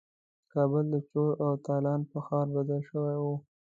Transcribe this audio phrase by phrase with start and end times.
[0.53, 3.35] کابل د چور او تالان په ښار بدل شوی وو.